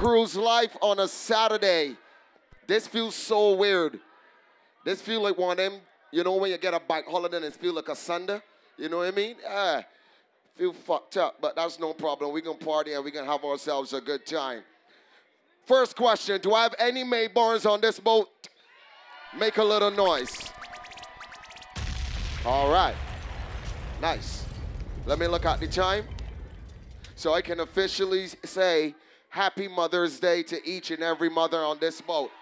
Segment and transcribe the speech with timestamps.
[0.00, 1.94] Cruise life on a Saturday.
[2.66, 4.00] This feels so weird.
[4.82, 5.74] This feel like one of them,
[6.10, 8.40] you know, when you get a bike holiday and it feel like a Sunday.
[8.78, 9.36] You know what I mean?
[9.42, 9.82] Yeah.
[10.56, 12.32] Feel fucked up, but that's no problem.
[12.32, 14.62] We can party and we can have ourselves a good time.
[15.66, 18.30] First question Do I have any Mayborns on this boat?
[19.38, 20.50] Make a little noise.
[22.46, 22.96] All right.
[24.00, 24.46] Nice.
[25.04, 26.06] Let me look at the time.
[27.16, 28.94] So I can officially say
[29.30, 32.32] Happy Mother's Day to each and every mother on this boat.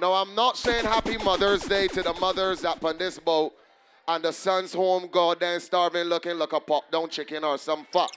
[0.00, 3.52] No, I'm not saying Happy Mother's Day to the mothers up on this boat
[4.08, 8.10] and the son's home goddamn starving looking like a pop down chicken or some fuck.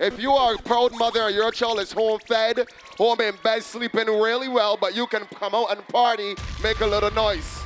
[0.00, 2.66] If you are a proud mother and your child is home fed,
[2.98, 6.86] home in bed sleeping really well, but you can come out and party, make a
[6.86, 7.62] little noise.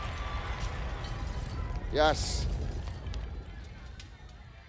[1.91, 2.47] Yes.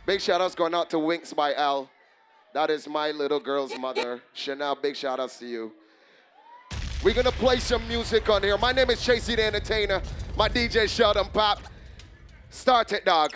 [0.05, 1.89] Big shout outs going out to Winks by L.
[2.53, 4.21] That is my little girl's mother.
[4.33, 5.71] Chanel, big shout outs to you.
[7.03, 8.57] We're gonna play some music on here.
[8.57, 10.01] My name is Chasey the Entertainer.
[10.35, 11.59] My DJ Sheldon Papp.
[12.49, 13.31] Start it, dog.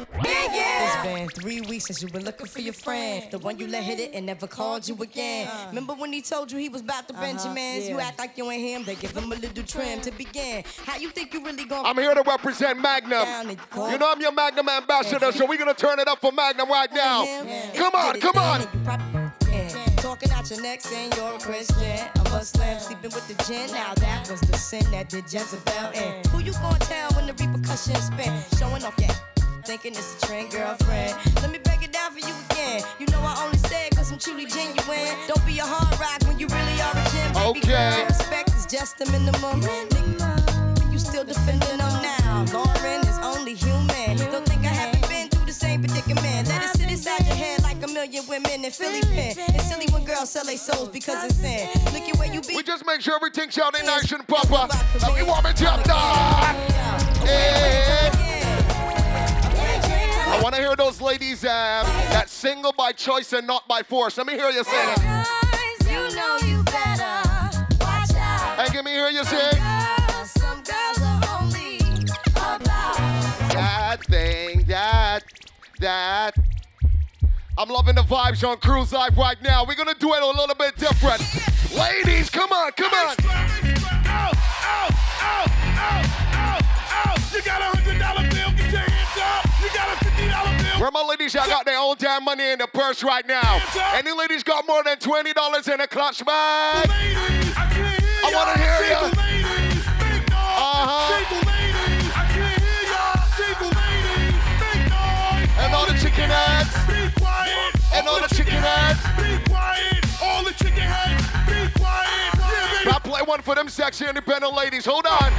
[0.00, 3.24] It's been three weeks since you've been looking for your friend.
[3.30, 5.48] The one you let hit it and never called you again.
[5.68, 7.22] Remember when he told you he was about to uh-huh.
[7.22, 7.88] Benjamins?
[7.88, 10.62] You act like you ain't him, they give him a little trim to begin.
[10.84, 13.26] How you think you really gonna I'm here to represent Magnum.
[13.50, 16.92] You know I'm your Magnum ambassador, so we're gonna turn it up for Magnum right
[16.92, 17.24] now.
[17.74, 19.32] Come on, come on.
[19.96, 22.08] Talking out your neck saying you're a Christian.
[22.14, 23.68] A Muslim sleeping with the gin.
[23.72, 26.22] Now that was the sin that did Jezebel in.
[26.30, 28.32] Who you gonna tell when the repercussions spin?
[28.56, 29.08] Showing off your
[29.68, 31.12] thinking it's a trend, girlfriend.
[31.42, 32.80] Let me break it down for you again.
[32.98, 35.12] You know I only say it cause I'm truly genuine.
[35.28, 37.28] Don't be a hard rock when you really are a gem.
[37.36, 37.68] Baby Okay.
[37.76, 39.60] girl, respect is just a minimum.
[40.90, 42.46] You still defending them now.
[42.50, 44.16] Lauren is only human.
[44.32, 46.48] Don't think I haven't been through the same predicament.
[46.48, 49.36] Let it sit inside your head like a million women in Philly pen.
[49.52, 51.68] It's silly when girls sell their souls because it's sin.
[51.92, 52.56] Look at where you be.
[52.56, 54.72] We just make sure everything's out in action, Papa.
[55.02, 56.56] Let me warm it up, dog.
[57.28, 58.47] Hey.
[60.38, 61.84] I want to hear those ladies um,
[62.14, 64.16] that single by choice and not by force.
[64.18, 65.00] Let me hear you sing it.
[65.90, 68.56] You know you better watch out.
[68.56, 69.60] Hey, give me hear you sing.
[70.24, 71.78] Some girls are only
[72.26, 72.62] about
[73.50, 75.24] That thing, that,
[75.80, 76.34] that.
[77.58, 79.64] I'm loving the vibes on Cruise Life right now.
[79.66, 81.20] We're gonna do it a little bit different.
[81.76, 83.16] Ladies, come on, come on.
[87.34, 89.44] You got a hundred dollar bill, get your hands up.
[89.60, 90.07] You got a fifty dollar bill.
[90.80, 93.60] Where my ladies y'all got their own damn money in the purse right now?
[93.94, 96.88] Any ladies got more than twenty dollars in a clutch bag?
[96.88, 98.62] Ladies, I can't hear I wanna y'all.
[98.62, 99.00] hear ya.
[99.00, 100.38] Single ladies, big dog.
[100.38, 101.18] Uh-huh.
[101.18, 103.18] Single ladies, I can't hear y'all.
[103.34, 105.38] Single ladies, big dog.
[105.58, 106.72] And all the chicken heads.
[106.86, 107.74] Be quiet.
[107.92, 109.00] And all the chicken heads.
[109.18, 110.04] Be quiet.
[110.22, 111.26] All the chicken heads.
[111.50, 112.32] Be quiet.
[112.38, 112.90] Yeah, baby.
[112.94, 114.84] I play one for them sexy independent ladies.
[114.86, 115.32] Hold on.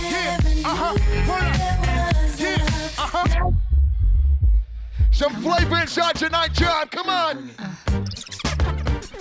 [0.00, 0.38] Yeah.
[0.64, 0.96] Uh-huh.
[1.28, 2.40] Word up.
[2.40, 2.64] Yeah.
[2.98, 3.50] Uh-huh.
[5.14, 6.88] Some flavor inside tonight, John.
[6.88, 7.50] Come on.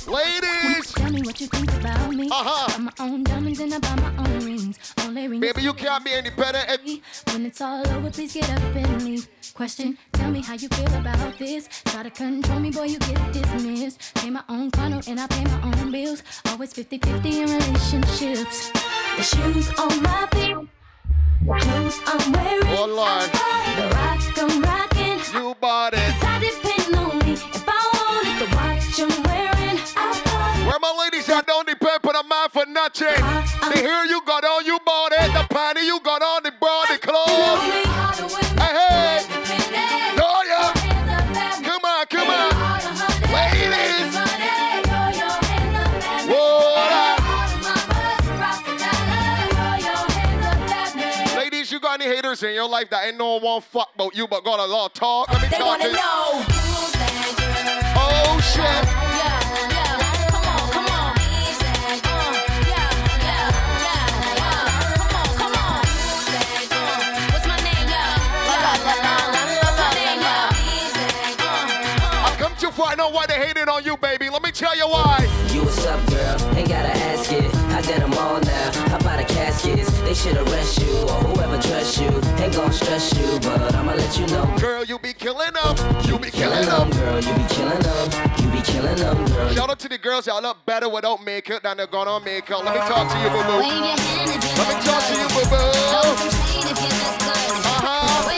[0.08, 0.92] Ladies.
[0.94, 2.28] Tell me what you think about me.
[2.30, 2.80] Uh-huh.
[2.80, 4.78] My own diamonds and I buy my own rings.
[5.00, 6.66] Only ring Baby, you can't be independent.
[6.70, 9.28] if- When it's all over, please get up and leave.
[9.54, 11.70] Question, tell me how you feel about this.
[11.86, 14.14] Try to control me, boy, you get dismissed.
[14.16, 16.24] Pay my own condo and I pay my own bills.
[16.48, 18.72] Always 50-50 in relationships.
[19.16, 20.58] The shoes on my feet.
[21.46, 22.68] Clothes I'm wearing.
[22.78, 23.30] Oh, Lord.
[23.78, 24.93] The rock I'm rocking.
[25.64, 26.00] Bought it.
[26.02, 27.32] I depend on me.
[27.36, 30.68] If I wanted the watch I'm wearing, I bought it.
[30.68, 33.08] Where my ladies that don't depend on a man for nothing.
[33.08, 33.70] Uh-huh.
[33.70, 35.32] The hair you got on, you bought it.
[35.32, 38.43] The panty you got on, the bra, the clothes.
[52.04, 54.28] Ladies, you got any haters in your life that ain't no one fuck about you
[54.28, 55.32] but got a lot of talk?
[55.32, 55.96] Let me They talk wanna to you.
[55.96, 56.46] know.
[57.96, 59.94] Oh, shit.
[72.26, 74.30] I come too far, I know why they hating on you, baby.
[74.30, 75.28] Let me tell you why.
[75.52, 76.56] You what's up, girl?
[76.58, 77.54] Ain't gotta ask it.
[77.74, 78.72] I did them all now.
[78.90, 79.93] How about the caskets?
[80.06, 82.08] They should arrest you or whoever dress you.
[82.44, 84.46] Ain't gon' stress you, but I'ma let you know.
[84.60, 85.76] Girl, you be killing them.
[86.06, 87.00] You be Killing killing them, them.
[87.00, 87.20] girl.
[87.22, 88.10] You be killing them.
[88.44, 89.50] You be killing them, girl.
[89.54, 92.64] Shout out to the girls, y'all look better without makeup than they're gonna on makeup.
[92.64, 93.60] Let me talk to you, boo boo.
[94.60, 95.72] Let me talk to you, boo boo.
[97.66, 98.30] Uh-huh.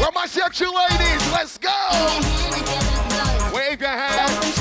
[0.00, 1.32] Where my sexy ladies?
[1.32, 1.70] Let's go.
[3.52, 4.59] what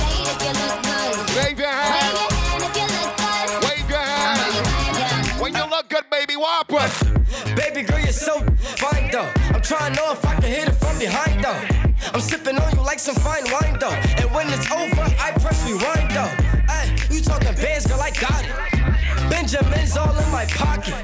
[6.44, 7.26] happened?
[7.56, 8.40] Baby girl, you're so
[8.78, 9.32] fine though.
[9.54, 11.90] I'm trying to know if I can hit it from behind though.
[12.14, 13.98] I'm sipping on you like some fine wine though.
[14.18, 16.32] And when it's over, I press rewind though.
[16.72, 19.30] Hey, you talking bands, girl, I got it.
[19.30, 20.96] Benjamin's all in my pocket.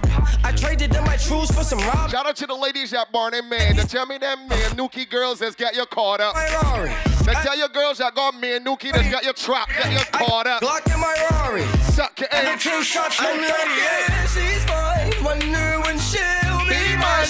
[0.44, 2.12] I traded in my truths for some rob.
[2.12, 3.76] Shout out to the ladies at Barney Man.
[3.76, 6.36] They tell me them man, Nuki girls that's got you caught up.
[6.36, 6.92] My Rari.
[7.26, 10.06] They tell your girls that got me and Nuki that's got you trapped, got you
[10.12, 10.62] caught up.
[10.62, 11.66] Glock in my Rari.
[11.94, 14.28] Suck your And the king shots from 38.
[14.30, 14.85] She's fine
[15.26, 17.26] wonder when she'll be mine.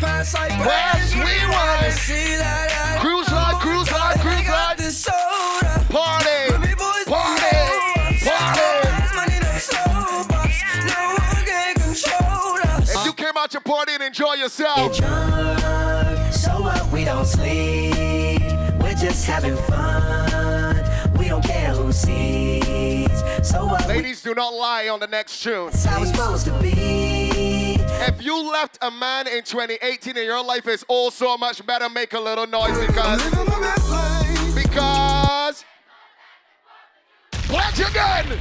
[0.00, 2.98] Past I West, we wanna see that.
[3.00, 4.72] Cruise line, cruise line, cruise line.
[5.90, 6.42] Party.
[13.52, 14.94] Your party and enjoy yourself.
[14.94, 16.90] Get drunk, so what?
[16.90, 18.40] We don't sleep.
[18.80, 20.31] We're just having fun.
[21.92, 23.48] We don't care who sees.
[23.48, 23.86] So what?
[23.86, 25.68] We- ladies do not lie on the next tune.
[25.68, 27.76] It's how it's supposed to be.
[28.04, 31.88] If you left a man in 2018 and your life is all so much better,
[31.88, 33.22] make a little noise because
[34.54, 35.64] because
[37.32, 38.38] Pledge again.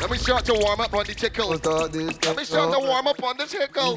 [0.00, 1.48] Let me start to warm up on the tickle.
[1.48, 3.96] Let me start to warm up on the tickle.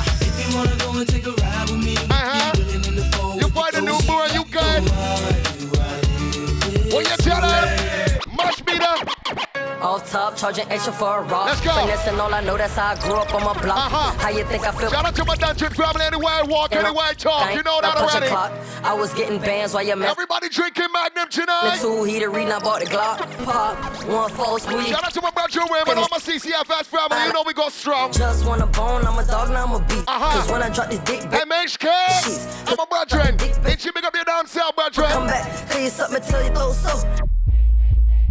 [0.51, 2.51] If you wanna go and take a ride with me, Uh-huh.
[2.51, 4.83] be willing in the fold You find a new boy, you good.
[6.91, 7.70] What you tell them?
[9.91, 11.47] Off top, charging extra for a rock.
[11.47, 11.71] Let's go.
[11.73, 13.91] Finesse and all I know, that's how I grew up on my block.
[13.91, 14.17] Uh-huh.
[14.19, 14.89] How you think I feel?
[14.89, 16.05] Shout out to my dungeon family.
[16.05, 17.49] Anywhere I walk, And anywhere I talk.
[17.49, 18.27] Gang, You know now that already.
[18.27, 18.53] clock.
[18.83, 20.11] I was getting bands while you mess.
[20.11, 21.75] Everybody drinking Magnum tonight.
[21.75, 23.17] The two heater reading, I bought the Glock.
[23.43, 23.75] Pop,
[24.07, 24.87] one four squeeze.
[24.87, 27.25] Shout out to my brother Women, all my CCFS family.
[27.27, 28.13] You know we go strong.
[28.13, 30.05] Just want a bone, I'm a dog, now I'm a beat.
[30.07, 30.39] Uh-huh.
[30.39, 32.71] Cause when I drop this dick, bitch, MHK.
[32.71, 33.35] I'm a brethren.
[33.67, 35.27] Ain't you big up your damn come brethren?
[35.27, 35.69] back.
[35.69, 37.30] Clear something till you throw so.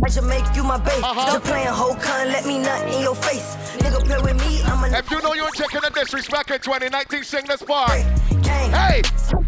[0.04, 1.02] I should make you my babe.
[1.04, 1.34] Uh-huh.
[1.34, 3.56] You playing whole con, let me nut in your face.
[3.78, 7.22] Nigga play with me, I'm a If you know you're checking the disrespect in 2019,
[7.24, 7.90] sing this part.
[8.42, 8.70] gang.
[8.72, 9.02] Hey.
[9.30, 9.46] Don't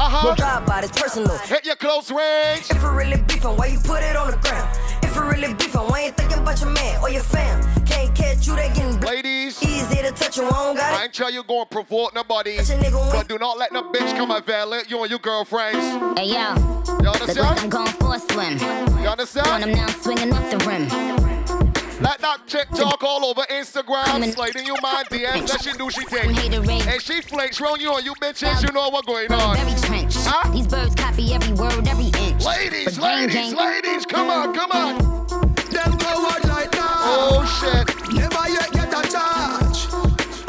[0.00, 0.34] Uh-huh.
[0.34, 1.36] drive by, it's personal.
[1.38, 2.70] Hit your close range.
[2.70, 4.68] If it really beefing, why you put it on the ground?
[5.10, 7.62] If it really beefing, why you thinking about your man or your fam?
[7.84, 11.12] Can't catch you, they getting Ladies, easy to touch you, I don't got I ain't
[11.12, 12.56] tell you go and provoke nobody.
[12.56, 15.18] Catch a nigga But do not let no bitch come and violate you and your
[15.18, 15.78] girlfriends.
[16.18, 17.70] Hey yo, You look like I'm understand?
[17.72, 18.52] going for a swim.
[18.52, 18.58] You
[18.94, 19.62] Doing understand?
[19.64, 21.20] them now, swinging off the rim.
[22.00, 26.00] Let that chick talk all over Instagram, sliding you my DMs, let she do she
[26.06, 26.30] From thing.
[26.30, 26.92] hater rage, eh?
[26.92, 29.56] And she flakes round you and you bitches, you know what going on.
[30.30, 30.44] Very trench.
[30.44, 30.50] Huh?
[30.52, 32.44] These birds copy every word, every inch.
[32.44, 34.98] Ladies, But gang, ladies, gang, ladies, come on, come on.
[35.70, 37.02] Them go out like that.
[37.04, 38.14] Oh shit.
[38.14, 39.88] Never yet get a charge.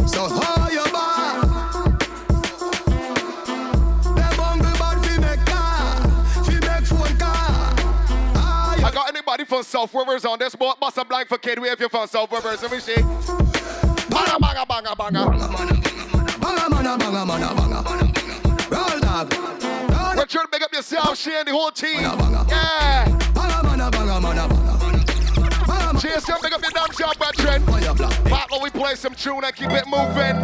[0.09, 1.41] So hold your back.
[4.03, 6.09] Them bungle bad fi make car,
[6.43, 7.73] fi make phone call.
[8.35, 10.79] Ah, you I got anybody from South Rivers on this boat?
[10.79, 12.61] Bust a blank for Kid if you're from South Rivers.
[12.61, 13.01] Let me see.
[14.09, 15.25] Banga, banga, banga, banga.
[16.39, 18.00] banga, banga, banga, banga, banga.
[19.11, 19.27] Dog.
[20.15, 21.99] We're trying to make up yourself, she and the whole team.
[22.01, 23.05] Yeah.
[26.25, 27.93] To make up your damn job, banga, banga.
[28.29, 30.37] Battle, we play some tune and keep it moving.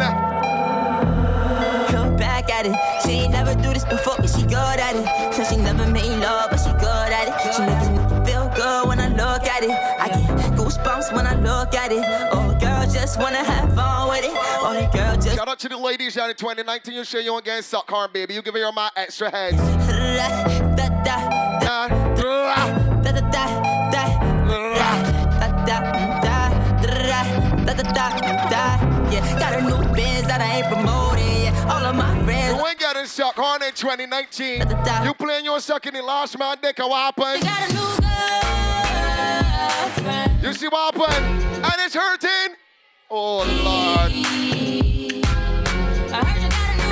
[1.92, 2.76] Look back at it.
[3.04, 5.34] She ain't never do this before, but she good at it.
[5.34, 7.34] Said she never made love, but she good at it.
[7.54, 9.70] She making me feel good when I look at it.
[9.70, 12.04] I get goosebumps when I look at it.
[12.32, 12.37] Oh,
[13.08, 14.30] just wanna have fun with it.
[14.62, 15.34] Only girl just.
[15.34, 16.92] Shout out to the ladies out in 2019.
[16.92, 18.34] You sure you ain't getting suck hard, baby.
[18.34, 19.56] You give me all my extra heads.
[29.38, 31.54] Got a new biz that I ain't promoting.
[31.70, 32.58] All of my friends.
[32.58, 34.68] You ain't getting suck harm in 2019.
[35.04, 37.42] You playing your sucking in lost my dick what happened?
[37.42, 37.96] You got a new
[39.96, 40.42] girlfriend.
[40.42, 41.24] You see what happened?
[41.64, 42.27] And it's hurting.
[43.10, 44.12] Oh, Lord.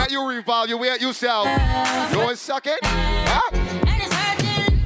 [0.09, 1.47] You revolve, you wear yourself.
[2.11, 2.79] You want suck it?
[2.83, 3.51] Huh?
[3.53, 4.81] And it's hurting.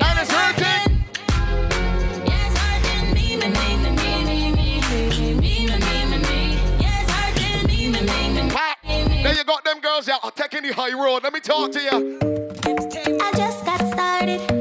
[0.00, 1.04] And it's hurting.
[9.22, 11.22] There you got them girls out taking the high road.
[11.22, 12.18] Let me talk to you.
[13.20, 14.57] I just got started.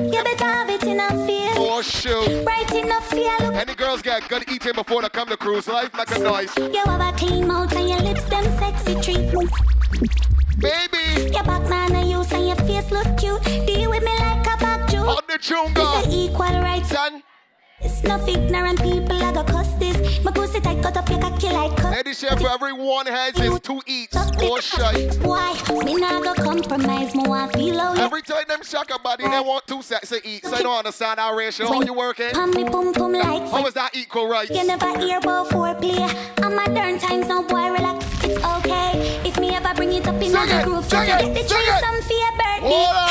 [0.02, 1.56] You better have it in a face.
[1.58, 2.44] Oh, shoot.
[2.46, 2.96] Right in a.
[3.46, 5.92] Look, Any girls get good eating before they come to cruise life?
[5.94, 6.56] Make a noise.
[6.56, 9.32] you have a clean mouth and your lips them sexy treat.
[10.58, 11.32] Baby.
[11.32, 13.42] Your back man and use and your face look cute.
[13.66, 14.98] Deal with me like a back Jew.
[14.98, 16.04] On the tune, It's girl.
[16.04, 16.90] a equal rights.
[16.90, 17.22] Son.
[17.80, 20.24] It's not ignorant people I got cuss this.
[20.24, 21.92] My pussy tight cut up your cocky like cut.
[21.92, 24.16] Lady chef, for every one heads is two eats.
[24.16, 25.06] Oh, shy.
[25.20, 25.52] Why?
[25.84, 27.14] Me not go compromise.
[27.14, 30.08] Me want feel how you Every time them shock a body, they want two sets
[30.08, 30.44] to eat.
[30.46, 31.66] So I don't understand our ratio.
[31.66, 32.30] How you working?
[32.30, 34.48] Pam me pum pum like How is that equal right?
[34.48, 36.00] You never hear about foreplay.
[36.42, 38.06] I'm modern times, no boy, relax.
[38.24, 39.20] It's okay.
[39.22, 41.80] If me ever bring it up in Sing other it, groups, you get the sing
[41.80, 43.05] some for your birthday.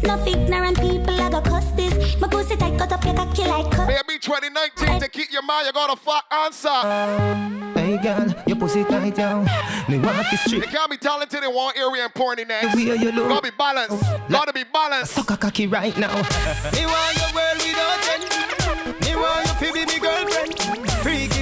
[0.00, 0.26] Justice.
[0.26, 2.20] No ignorant people I go cuss this.
[2.20, 3.88] My pussy tight cut up your cocky like cut.
[3.88, 6.68] Baby, 2019 to keep your mind, you gotta fuck answer.
[7.78, 9.44] Hey girl, your pussy tight down.
[9.88, 10.64] Me want to You strip.
[10.70, 12.76] can't be talented in one area and porny next.
[12.76, 13.28] The way you look.
[13.28, 14.04] Gotta be balanced.
[14.30, 15.12] Gotta be balanced.
[15.12, 16.14] Suck a cocky right now.
[16.72, 19.00] Me want your world without end.
[19.00, 20.58] Me want you to be me girlfriend.
[20.58, 21.37] Freaky, freaky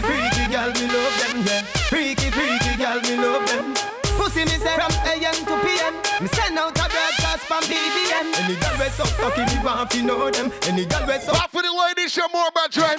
[8.87, 10.53] we so cocky, me want to know them.
[10.63, 11.33] Any girl we so.
[11.33, 12.99] Back for the ladies, show more brethren.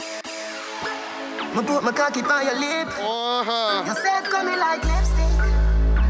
[1.55, 2.87] Me put my cocky on your lip.
[2.99, 3.83] Uh-huh.
[3.87, 5.45] You said coming like lipstick.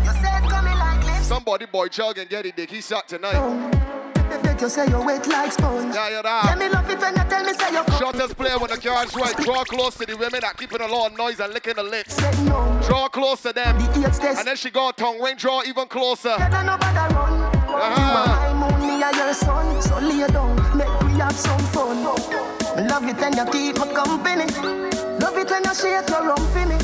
[0.04, 1.24] You said coming like lipstick.
[1.24, 2.70] Somebody boy jug and get it dick.
[2.72, 3.38] He shot tonight.
[4.30, 5.94] If that you say you wet like sponge.
[5.96, 6.58] Yeah, you Yeah, that.
[6.58, 8.00] me love it when you tell me say you come.
[8.00, 9.38] Shortest player when the car's right.
[9.38, 12.20] Draw close to the women that keeping a lot of noise and licking the lips.
[12.42, 12.82] No.
[12.88, 13.78] Draw close to them.
[13.78, 14.38] The eight.
[14.38, 16.36] And then she go tongue ring, draw even closer.
[17.78, 17.94] You don't know bother run.
[17.94, 18.02] Uh-huh.
[18.02, 19.82] You are my moon, me and your son.
[19.82, 22.04] So lay down, make we have some fun.
[22.88, 24.46] Love it when you keep my company.
[25.20, 26.78] Love it when you shake your rum for me.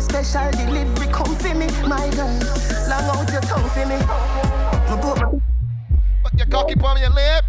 [0.00, 2.30] Special delivery come for me, my girl.
[2.88, 3.96] Long out your tongue for me.
[3.96, 5.40] Me put my
[6.24, 7.44] Put your cocky on your lip.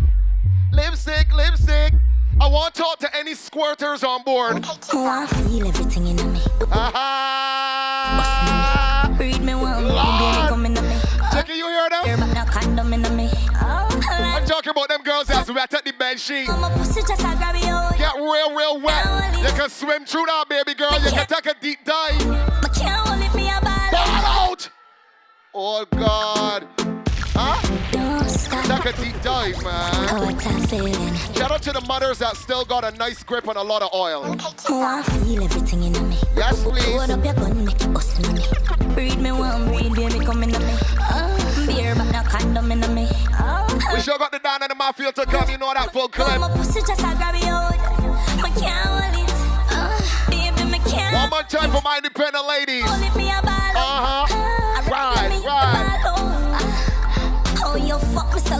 [0.72, 1.94] Lipstick, lipstick.
[2.40, 4.56] I want to talk to any squirters on board.
[4.56, 4.62] Me
[4.94, 6.40] want feel everything in me.
[6.72, 7.45] Aha!
[14.76, 16.48] About them girls that's wet at the bed sheet.
[16.48, 17.98] my pussy just a grab you.
[17.98, 19.06] Get real, real wet.
[19.38, 20.92] You can swim through that, baby girl.
[21.02, 22.28] You can take a deep dive.
[22.28, 24.52] Me can't hold me ball.
[24.52, 24.70] Out!
[25.54, 26.68] Oh, God.
[27.34, 27.62] Huh?
[28.66, 29.92] Take a deep dive, man.
[30.10, 31.16] Oh, what a feeling.
[31.36, 33.94] Shout out to the mothers that still got a nice grip on a lot of
[33.94, 34.24] oil.
[34.26, 34.34] Oh,
[34.70, 36.18] me want feel everything in me.
[36.36, 37.10] Yes, please.
[37.10, 38.94] up your gun, make it bust me.
[38.94, 40.58] Breed me one, breed baby, come in me.
[40.58, 41.35] Oh.
[41.68, 43.08] Beer, but no condom in me.
[43.40, 45.50] Oh, We sure got the down and the mafia to come.
[45.50, 46.40] You know that full clip.
[46.40, 47.60] my pussy just a grab you.
[48.44, 49.32] Me can't hold it.
[49.72, 51.14] Oh, baby, me can't.
[51.16, 52.84] One more time for my independent ladies.
[52.86, 53.74] Hold it, me a ball.
[53.76, 54.26] Uh-huh.
[54.30, 56.02] Ah, Right, right.
[56.06, 57.66] oh.
[57.66, 58.55] Oh, you fuck me so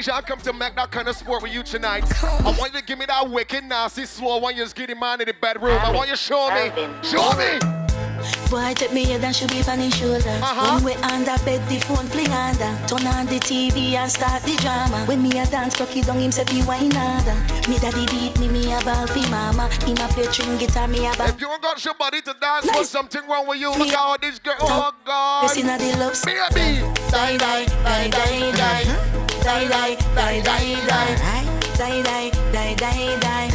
[0.00, 0.06] out.
[0.06, 2.04] Ladies, y'all come to make that kind of sport with you tonight.
[2.22, 4.56] I want you to give me that wicked, nasty, slow one.
[4.56, 5.78] You just get him man in the bedroom.
[5.82, 6.70] I want you to show me.
[7.02, 7.58] Show me.
[8.50, 10.28] Boy, take me head and should be on his shoulder.
[10.42, 10.80] Uh-huh.
[10.80, 12.68] When we under bed, the phone fling under.
[12.86, 15.04] Turn on the TV and start the drama.
[15.06, 17.36] When me a dance, cocky down him say fi wine harder.
[17.70, 19.68] Me daddy beat me, me a ball fi mama.
[19.86, 21.28] Him a play string guitar, me a ball.
[21.28, 22.90] If you ain't got somebody to dance with, Nice.
[22.90, 23.70] something wrong with you.
[23.70, 24.56] Look at all this girl.
[24.60, 25.40] Oh, God.
[25.46, 26.20] Pressing a the love.
[26.24, 26.80] Baby.
[27.10, 28.84] Die, die, die, die, die.
[28.84, 29.09] Die,
[29.44, 31.16] die, die, die, die.
[31.78, 33.48] Die, die, die, die, die.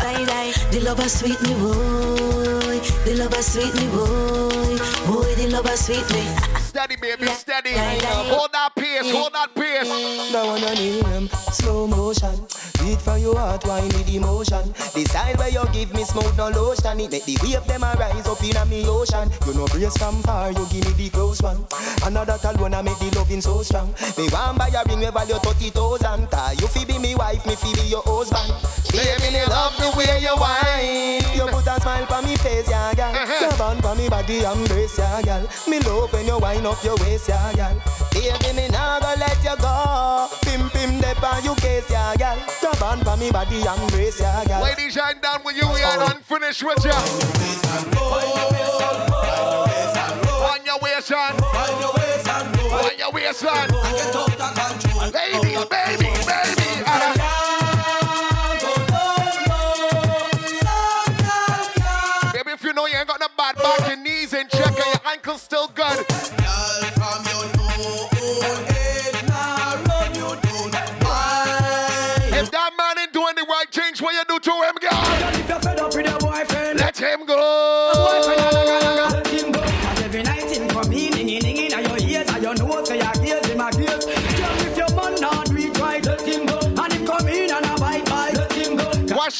[0.00, 0.52] Die, die.
[0.70, 2.80] The lover sweet me, boy.
[3.04, 4.78] The lover sweet me, boy.
[5.06, 6.22] Boy, the lover sweet me.
[6.60, 7.72] Steady, baby, steady.
[7.74, 10.32] Hold that pace, hold that pace.
[10.32, 12.46] Now one on him, slow motion.
[12.80, 14.74] Beat from your heart, wine with emotion.
[14.74, 17.00] Style where you give me smooth no lotion.
[17.00, 19.30] It make the wave them a rise up in a me ocean.
[19.46, 21.64] You know brace from far, you give me the close one.
[22.04, 23.94] Another alone I make the loving so strong.
[24.16, 26.30] Me want buy a ring we value thirty thousand.
[26.30, 28.52] Cause you fi be me wife, me fi be your husband.
[28.92, 31.22] Baby, me love the way you whine.
[31.34, 33.14] You put a smile on me face, yeah, girl.
[33.14, 33.46] Uh-huh.
[33.46, 35.46] Your band on me body, embrace, yeah, girl.
[35.68, 37.80] Me love when you wind up your waist, yeah, girl.
[38.12, 40.28] Baby, me nah go let you go.
[40.42, 42.36] Pim pim dep on you case, yeah, girl.
[42.62, 44.62] Your band on me body, embrace, yeah, girl.
[44.62, 45.68] Ladies, I'm down with you.
[45.70, 46.90] We ain't unfinished with you.
[50.50, 51.34] On your waist, son.
[51.38, 51.78] On
[52.98, 53.70] your waist, son.
[55.12, 56.19] Ladies, baby, baby.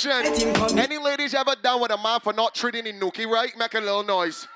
[0.04, 0.22] Go.
[0.22, 0.32] Question.
[0.32, 0.78] Let him come in.
[0.78, 3.56] Any ladies ever done with a man for not treating the nookie right?
[3.58, 4.46] Make a little noise.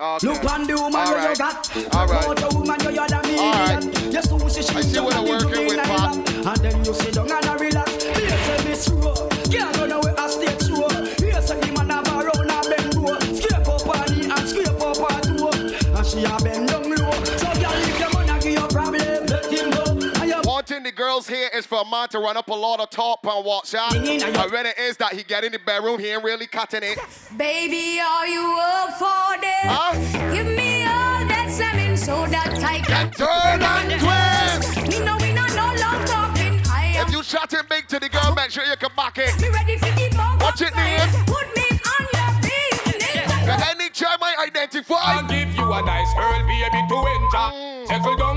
[0.00, 0.28] Okay.
[0.28, 1.74] Look on the woman All you got.
[1.74, 1.86] Right.
[1.86, 3.82] about the woman you the All right.
[4.12, 6.14] Your she I see what and working with, in Pop.
[6.14, 8.04] And then you sit down and relax.
[8.04, 9.28] Here say me slow.
[9.50, 10.66] Can't go nowhere a stage show.
[10.66, 10.67] Here
[20.78, 22.54] And your One thing the girls here is for a man to run up a
[22.54, 23.90] lot of top and watch out.
[23.92, 26.22] Ding, ding, and And when it is that he get in the bedroom, he ain't
[26.22, 26.98] really cutting it.
[27.36, 29.66] Baby, are you up for this?
[29.66, 29.94] Huh?
[30.32, 34.88] Give me all that slamming so that I can turn and twist.
[34.88, 36.60] Me know we not no long talking.
[36.70, 39.34] I am If you chatting big to the girl, make sure you can back it.
[39.40, 40.42] me ready for the bump.
[40.42, 41.10] Watch it, Nate.
[41.26, 43.26] Put me on your business.
[43.50, 44.94] Cause any child might identify.
[44.94, 47.50] I'll give you a nice girl, baby, to enjoy.
[47.50, 47.86] Mm.
[47.88, 48.27] Settle down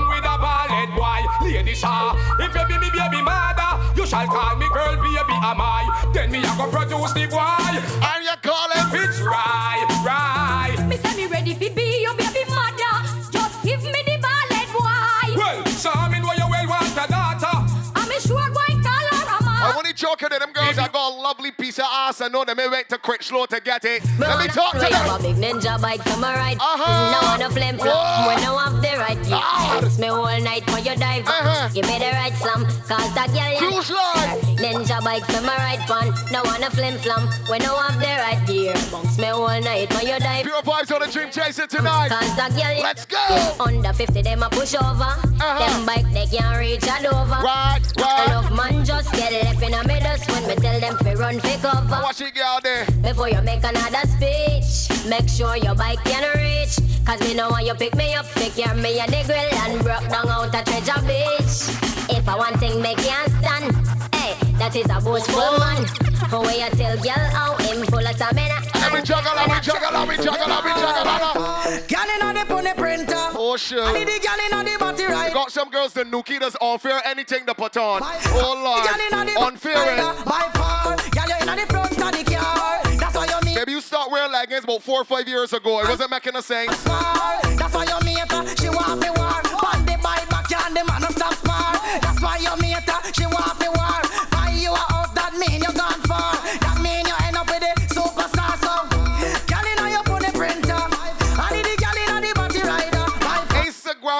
[4.12, 5.88] shall call me girl, baby, am I?
[6.12, 7.80] Then me I go produce the boy.
[7.80, 10.76] And you call him It's right, right.
[10.86, 13.08] Me say me ready for be your baby mother.
[13.32, 15.40] Just give me the ballet boy.
[15.40, 17.56] Well, so me know you well want a daughter.
[17.96, 19.72] I'm a short white collar I mama.
[19.76, 22.44] want to joke to them girls I got a lovely piece of ass and know
[22.44, 24.02] they went to slow to get it.
[24.18, 25.08] Let me talk to them.
[25.08, 26.56] a big ninja bike for my ride.
[26.58, 27.12] Uh-huh.
[27.14, 29.18] No one a flame when I have the right.
[29.30, 29.86] You.
[29.86, 31.26] It's me all night for your dive.
[31.26, 31.68] Uh-huh.
[31.72, 34.40] Give me the right slam, cause that girl Cruise line.
[34.58, 36.12] Ninja bike for my ride fun.
[36.32, 38.74] No one a flim flam when I have the right gear.
[38.90, 40.44] Bounce me all night for your dive.
[40.44, 42.08] Pure vibes on the dream chaser tonight.
[42.08, 43.22] Cause that girl Let's go.
[43.60, 45.12] Under 50 them a push over.
[45.14, 45.58] Uh-huh.
[45.58, 47.42] Them bike they can't reach a Dover.
[47.42, 48.26] Right, right.
[48.26, 51.56] Enough man just get left in a middle when me tell them fi run fi
[51.56, 51.91] cover.
[52.00, 52.86] Watch it, girl there.
[53.02, 56.78] Before you make another speech, make sure your bike can reach.
[57.04, 59.82] Cause me know when you pick me up, pick your me a the grill and
[59.82, 61.68] broke down out a treasure beach.
[62.08, 64.11] If I want thing make you stand,
[64.58, 65.84] that is a boastful man.
[66.32, 68.58] Where you tell girl how him full of stamina.
[68.74, 72.08] Let me juggle, let me juggle, let me juggle, let me juggle, let me Girl
[72.08, 73.14] inna the pony printer.
[73.36, 73.92] Oh, I need sure.
[73.92, 75.32] the girl inna the body right.
[75.32, 78.00] Got some girls, the nookie that's unfair anything to put on.
[78.00, 78.84] By Oh, far.
[78.86, 79.28] Girl inna Lord.
[79.28, 79.96] the Unfair.
[80.24, 82.80] By far, girl you inna the front of the car.
[82.96, 85.80] That's why you meet Baby, you start wearing leggings about four or five years ago.
[85.80, 86.82] It wasn't making a sense.
[86.82, 88.46] That's why you meet her.
[88.56, 89.36] She want me war.
[89.60, 91.72] But the bike back and the man no stop spar.
[92.00, 92.91] That's why you meet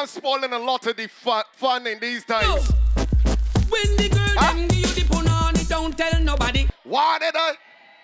[0.03, 2.71] Instagram spoiling a lot of the fun, fun in these times.
[3.69, 4.53] When the girl Huh?
[4.55, 6.67] them give you the punani, don't tell nobody.
[6.85, 7.53] Why did I?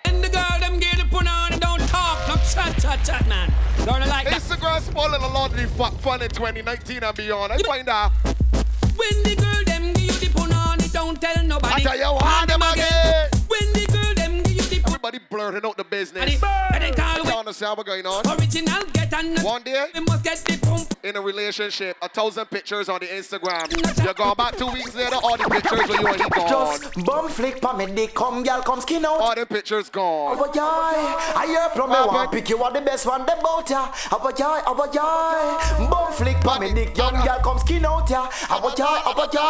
[0.05, 3.53] When the girl them give the punani, don't talk, no chat, chat, chat, man.
[3.85, 4.41] Don't like that.
[4.43, 7.53] Instagram spoiling a lot of the fu- fun in 2019 and beyond.
[7.53, 8.13] I find out.
[8.97, 11.75] When the girl them give you the punani, don't tell nobody.
[11.75, 13.29] I tell you what, them again.
[13.49, 13.87] When the
[14.99, 16.43] Everybody blurting out the business.
[16.43, 18.27] and they call You understand what's going on?
[18.37, 20.93] original get and One day, they must get the pump.
[21.05, 23.71] in a relationship, a thousand pictures on the Instagram.
[24.05, 26.49] You gone back two weeks later, all the pictures with you and he gone.
[26.81, 29.21] Just bum flick pa me dick, come girl, come skin out.
[29.21, 30.37] All the pictures gone.
[30.37, 30.63] Abba jai,
[31.37, 33.93] I hear from me one pick you are the best one, the bout ya.
[34.11, 38.29] Abba jai, abba jai, bum flick pa me dick, young girl come skin out ya.
[38.51, 39.41] Abba jai, abba jai,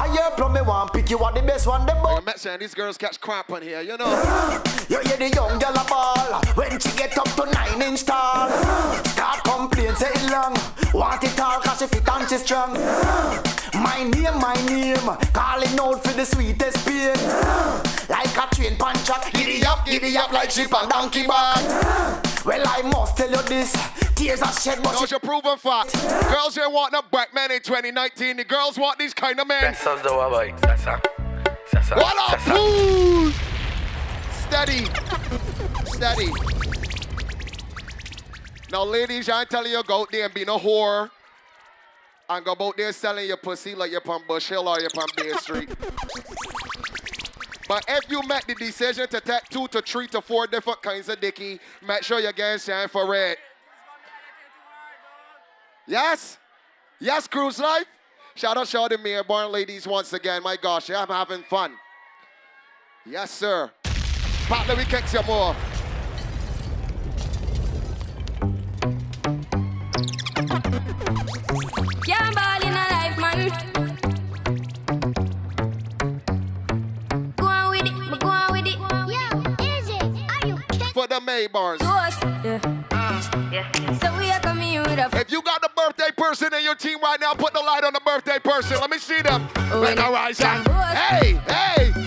[0.00, 2.24] I hear from me one pick you are the best one, the I bout.
[2.24, 4.62] met saying these girls catch cramp on here, you know.
[4.90, 8.50] You hear the young girl a ball when she get up to nine inch tall.
[9.14, 10.52] Start complain, say it long,
[10.92, 12.72] want it all 'cause she fit and she strong.
[13.72, 17.14] My name, my name, calling out for the sweetest pain.
[18.08, 21.62] Like a train punch track, giddy up, giddy up like sheep on donkey back.
[22.44, 23.72] Well, I must tell you this,
[24.16, 25.92] tears are shed, but That was she your proven fact.
[26.32, 28.38] Girls here want a black man in 2019.
[28.38, 29.72] The girls want these kind of men.
[29.72, 31.00] Pesos de Hawaii, sasa.
[31.70, 31.94] Sasa.
[31.94, 32.50] What up, sasa.
[32.50, 33.32] fool?
[34.50, 34.84] Steady.
[35.84, 36.32] Steady.
[38.72, 41.08] Now, ladies, I ain't telling you go out there and be no whore.
[42.28, 45.06] And go out there selling your pussy like you're on Bush Hill or you're on
[45.16, 45.68] Bay Street.
[47.68, 51.08] But if you make the decision to take two to three to four different kinds
[51.08, 53.38] of dicky, make sure you get shine for it.
[55.86, 56.38] Yes?
[56.98, 57.86] Yes, Cruise Life?
[58.34, 60.42] Shout out, shout out to me, born ladies once again.
[60.42, 61.74] My gosh, I'm having fun.
[63.06, 63.70] Yes, sir.
[64.50, 65.54] For the kicks ah,
[85.14, 87.92] If you got the birthday person in your team right now, put the light on
[87.92, 88.78] the birthday person.
[88.80, 89.42] Let me see them.
[89.80, 90.38] When I rise.
[90.38, 91.99] Hey, hey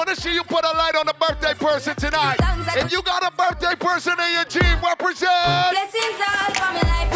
[0.00, 2.36] want to see you put a light on a birthday person tonight.
[2.74, 5.28] If you got a birthday person in your team, represent.
[5.72, 7.10] Blessings all for my life.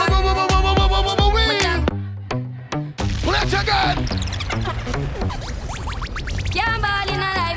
[3.25, 3.97] Bless again.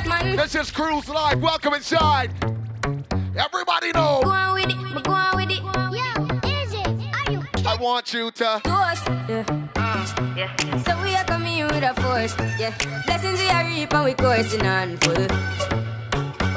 [0.08, 0.38] Life.
[0.38, 1.40] This is Cruise Life.
[1.40, 2.32] Welcome inside.
[3.36, 4.22] Everybody know.
[7.78, 8.62] I want you to.
[8.63, 9.06] Toast.
[9.30, 9.46] Yeah.
[9.76, 10.78] Uh, yeah.
[10.82, 12.36] So we are coming with a force.
[12.58, 12.74] Yeah.
[13.06, 15.28] Blessings we are reap and we coursing on full.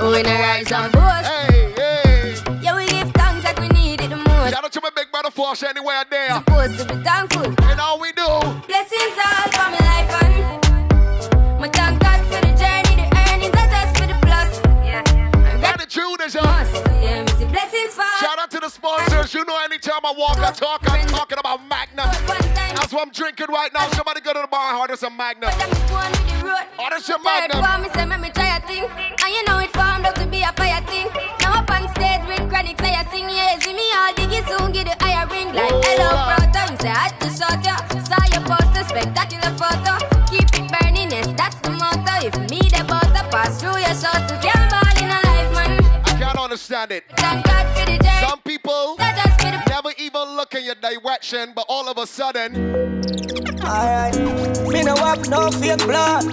[0.01, 1.29] Oh, in a rise and boast.
[1.29, 2.37] Hey, hey.
[2.63, 4.55] Yeah, we give thanks like we need it the most.
[4.55, 6.31] Shout out to my big brother Flash anywhere there.
[6.37, 7.45] Supposed to be thankful.
[7.45, 8.27] And all we do.
[8.67, 10.70] Blessings all for my life and
[16.21, 16.75] Gratitude is must.
[16.77, 16.93] us.
[17.01, 18.05] Yeah, blessings fall.
[18.21, 19.33] Shout out to the sponsors.
[19.33, 22.13] You know, anytime I walk, I talk, I'm talking about Magnum.
[22.77, 23.89] That's what I'm drinking right now.
[23.93, 25.49] Somebody go to the bar and order some Magnum.
[25.49, 26.67] But I'm going with the road.
[26.77, 27.65] Order some Third Magnum.
[27.65, 30.27] for me say make me try a thing And you know it formed up to
[30.27, 31.09] be a fire thing
[31.41, 34.73] Now up on stage with chronic say I sing Yeah, see me all diggy soon
[34.73, 38.21] get the higher ring Like hello brother You say I had to shot ya Saw
[38.33, 40.01] your poster spectacular photo
[40.33, 44.40] Keep it burning yes that's the motto If me the butter pass through your shot
[46.71, 47.05] understand it.
[47.17, 50.65] Thank God for the journey Some people That just for the never even look in
[50.65, 53.01] your direction, but all of a sudden,
[53.65, 54.17] Alright.
[54.69, 56.25] Me no have no fake blood.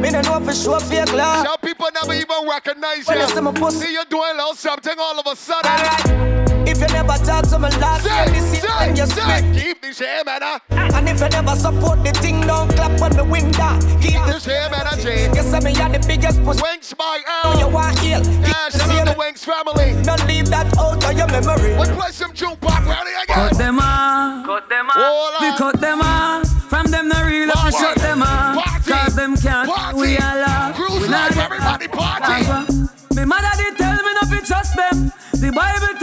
[0.00, 1.46] Me no know for sure fake love.
[1.46, 3.56] some people never even recognize When I see my you.
[3.56, 5.70] pussy- See you doing a little something, all of a sudden.
[5.70, 6.45] Alright.
[6.76, 9.38] If you never talk to me last Say, year, this year say, when you say,
[9.38, 9.56] spit.
[9.64, 10.42] keep this here, man.
[10.42, 10.58] uh.
[10.70, 13.80] And if you never support the thing, don't clap when the wing down.
[14.02, 15.24] Keep This here, man, uh, Jay.
[15.32, 16.60] You say me are the biggest pussy.
[16.62, 17.16] Winks by
[17.56, 17.70] You L.
[17.70, 18.20] want heal.
[18.44, 19.96] Yeah, shout out to Winks family.
[20.04, 21.72] Don't leave that out of your memory.
[21.80, 22.84] Let's play some jukebox.
[22.84, 23.24] Ready again?
[23.48, 24.44] Cut them off.
[24.44, 25.56] Cut them Hold We on.
[25.56, 26.44] cut them off.
[26.68, 27.76] From them no real up, we Party.
[27.78, 28.62] shut them off.
[28.62, 28.90] Party.
[28.92, 29.70] Cause them can't.
[29.70, 29.96] Party.
[29.98, 30.74] We all love.
[30.76, 32.20] Cruise we not life, get everybody off.
[32.20, 32.44] party.
[32.44, 35.10] Cause, uh, Me mother did tell me not to trust them.
[35.40, 35.94] The Bible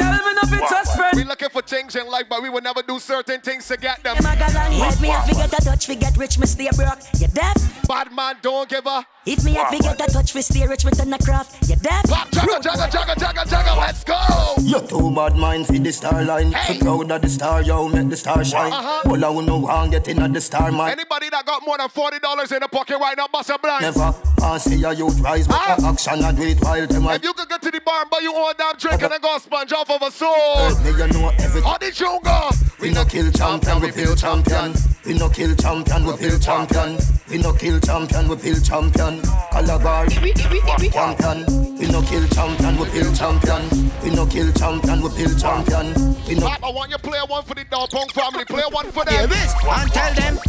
[1.44, 4.16] looking for things in life, but we will never do certain things to get them.
[4.18, 7.00] Them a gal and help me if we a touch, we rich, me stay broke.
[7.20, 7.88] You deaf?
[7.88, 9.06] Bad man, don't give a.
[9.26, 11.70] If me if we get a touch, we stay rich, we turn a craft.
[11.70, 12.04] You deaf?
[12.10, 14.20] Pop, jagga, jagga, jagga, jagga, jagga, let's go.
[14.62, 16.52] You're too bad mind for the star line.
[16.52, 16.78] Hey.
[16.80, 18.74] So proud of the star, yo, make the star shine.
[18.74, 19.10] Uh-huh.
[19.10, 20.90] All I wanna want get in at the star, man.
[20.92, 23.82] Anybody that got more than forty dollars in the pocket right now, bust a blank.
[23.82, 25.76] Never I see a youth rise, but Ah.
[25.80, 28.02] the action I do it while them I If you could get to the bar
[28.02, 30.70] and buy you one damn drink and then go sponge off of a soul.
[30.84, 31.64] me, you know everything.
[31.64, 32.50] How did you go?
[32.82, 34.74] We no kill champion, we build champion.
[35.06, 36.98] We no kill champion, we build champion.
[37.30, 39.13] We no kill champion, we build champion.
[39.52, 41.78] Calabar, champion.
[41.78, 43.92] We no kill champion, we build champion.
[44.04, 46.16] We no kill champion, we build champion.
[46.28, 48.46] We no Papp, I want you to play one for the Dog Punk family.
[48.46, 49.30] Play one for them.
[49.30, 50.40] bitch, and tell them.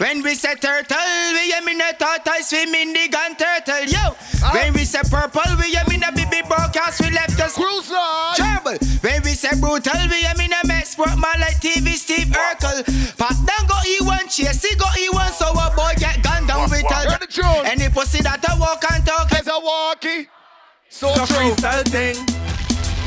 [0.00, 0.96] When we say turtle,
[1.34, 4.16] we aim in a tortoise, swim in the gun turtle, yo.
[4.56, 8.34] When we say purple, we aim in a baby broadcast, we left us Cruise line.
[8.34, 8.78] trouble.
[9.04, 12.80] When we say brutal, we aim in a mess, sport man like TV Steve Urkel.
[13.20, 16.80] Pat down go E1, chase, he go E1, so a boy get gunned down with
[16.80, 18.20] Hear the a tune.
[18.20, 20.28] Any pussy that I walk and talk, There's a walkie.
[20.88, 21.36] So so true.
[21.36, 22.16] freestyle thing.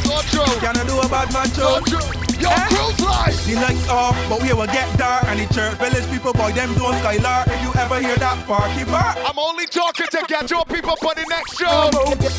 [0.03, 0.59] So true.
[0.59, 1.85] Can I do a bad man So show?
[1.85, 2.19] true.
[2.39, 2.67] Yo, Eh?
[2.67, 3.35] cruise line.
[3.47, 5.23] The lights off, but we will get dark.
[5.27, 7.47] And the church village people, boy, them don't skylar.
[7.47, 11.13] If you ever hear that party bar, I'm only talking to get your people for
[11.15, 11.89] the next show.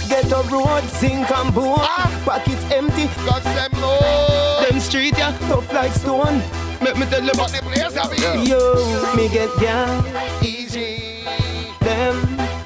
[0.09, 1.79] Get a road, zinc and bone.
[1.81, 2.11] Ah.
[2.25, 4.61] Pocket empty, Got them low.
[4.69, 6.43] them street yeah, tough like stone.
[6.83, 10.05] Make me tell them, But the place have been yo, me get down,
[10.43, 10.64] easy.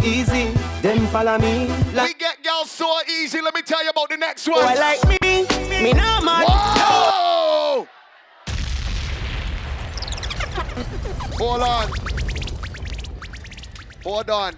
[0.04, 0.50] Easy,
[0.82, 3.40] them follow me Like We get girls so easy.
[3.40, 4.74] Let me tell you about the next oh, one.
[4.74, 6.44] Boy like me, me nah mad.
[6.46, 7.86] Whoa!
[11.38, 11.90] Hold on.
[14.02, 14.54] Hold on.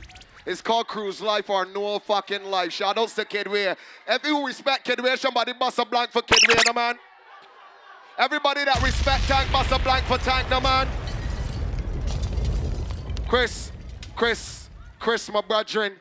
[0.46, 2.72] It's called Cruise Life or No Fucking Life.
[2.72, 3.76] Shout outs to Kidway.
[4.08, 6.98] If you respect Kidway, somebody bust a blank for Kidway, no man.
[8.18, 10.88] Everybody that respect Tank, bust a blank for Tank, no man.
[13.28, 13.70] Chris,
[14.16, 14.59] Chris,
[15.00, 15.92] Chris, my brethren,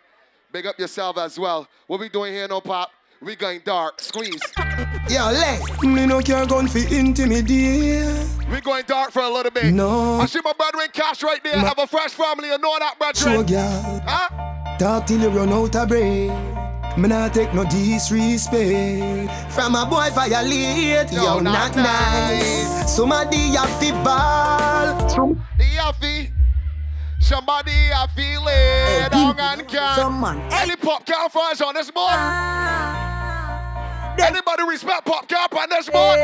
[0.52, 1.68] big up yourself as well.
[1.88, 2.92] What we doing here, no pop?
[3.22, 4.00] We going dark.
[4.02, 4.40] Squeeze.
[5.10, 8.28] Yo, let me no care gun fi intimidate.
[8.52, 9.74] We going dark for a little bit.
[9.74, 10.20] No.
[10.20, 11.58] I see my brother in cash right there.
[11.58, 12.48] Ma- Have a fresh family.
[12.50, 13.46] You know that, brethren.
[13.46, 14.78] girl, Huh?
[14.78, 16.98] talk till you run out of breath.
[16.98, 21.12] Me nah take no disrespect from a boy violate.
[21.12, 22.94] Yo, Yo, not not nice.
[22.96, 25.38] Somebody have to ball.
[27.30, 27.38] The Yaffy.
[27.38, 29.12] Somebody I feel it.
[29.12, 29.96] Down and can.
[29.96, 30.50] Some man.
[30.52, 30.64] Hey.
[30.64, 32.12] Any popcorn fries on this board?
[34.20, 36.18] Anybody respect pop cap on this one?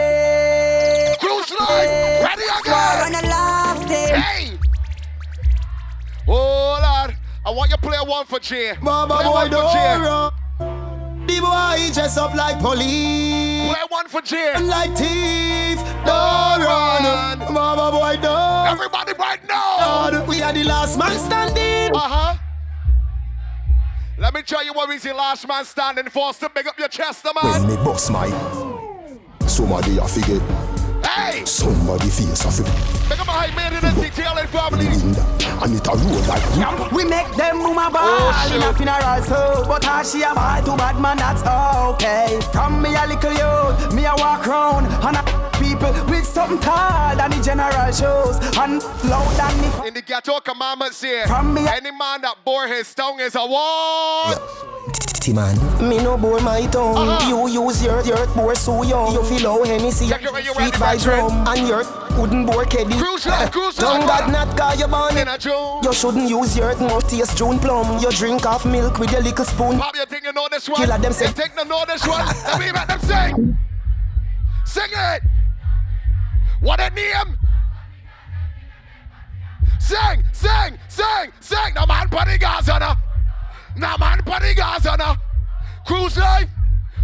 [1.20, 1.88] Cruise line,
[2.24, 2.44] ready
[3.86, 4.22] again.
[4.22, 4.58] Hey.
[6.28, 7.16] Oh Lord,
[7.46, 8.74] I want you to play one for Jay.
[8.82, 10.45] Baba play boy one for don't Jay.
[11.28, 11.36] Run.
[11.36, 13.72] The boy dress up like police.
[13.74, 14.54] Play one for Jay.
[14.62, 15.78] Like thief.
[16.06, 17.40] Don't run.
[17.54, 18.68] Baba boy don't.
[18.68, 20.10] Everybody right now.
[20.12, 20.28] run.
[20.28, 21.96] We are the last man standing.
[21.96, 22.36] Uh huh.
[24.18, 26.34] Let me tell you what is the last man standing for.
[26.34, 27.68] So big up your chest, When man.
[27.68, 28.30] me bust my
[29.46, 30.40] Somebody a figure
[31.06, 32.74] Hey, Somebody face a figure
[33.10, 34.88] big up my maintenance detailing family.
[34.88, 38.78] And it a roll like We make them boom a ball Oh, in a shit.
[38.78, 42.40] funeral so But how she a ball to bad man that's okay.
[42.52, 47.16] Come me a little youth, me a walk round And a people with something tall
[47.16, 51.68] than the general shows And loud than the In the ghetto commandments here, From me-
[51.68, 53.46] any man that bore his tongue is a
[55.34, 55.56] what?
[55.58, 57.30] man Me no bore my tongue Uh-huh.
[57.30, 60.52] You use your your bore so young You feel how Hennessy Check it when you
[60.54, 61.84] Street ready, by drum And your
[62.20, 64.32] wooden bore keddy Cruise line, cruise line, Tongue brother.
[64.32, 65.80] that not call you born In a June.
[65.84, 69.46] You shouldn't use your mouth taste June plum You drink off milk with your little
[69.46, 70.82] spoon Papp, you think you know this one?
[70.82, 72.26] Killer them say- You think you know this one?
[72.46, 73.58] Let me let them sing.
[74.66, 75.22] Sing it.
[76.62, 77.38] What a name?
[79.80, 81.74] Sing, sing, sing, sing.
[81.76, 82.98] No man putting gas on her.
[83.78, 84.22] No man
[84.56, 85.18] gas on her.
[85.86, 86.50] Cruise life.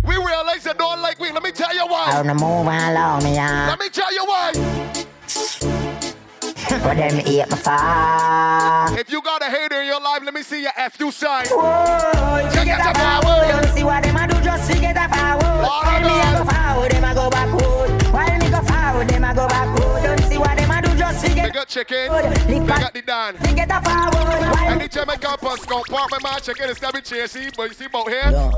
[0.04, 1.32] We realize they don't like we.
[1.32, 2.18] Let me tell you why.
[2.18, 3.68] On the move along me, yeah.
[3.70, 4.52] Let me tell you why.
[6.72, 8.98] But them eat my fire.
[8.98, 11.46] If you got a hater in your life, let me see your F you sign.
[11.48, 13.62] Whoa, forget it out, a forward.
[13.62, 15.68] Don't see what them a do, just forget a forward.
[15.68, 18.14] While me a go forward, them a go backward.
[18.14, 20.04] While me go forward, them a go backward.
[20.04, 21.46] Don't see what them a do, just forget.
[21.52, 22.08] Big up chicken.
[22.48, 23.36] Big up the Dan.
[23.36, 24.41] Forget a forward.
[25.68, 27.56] While Any Jamaican bus go park my man chicken and stab it chasey.
[27.56, 28.52] But you see about here?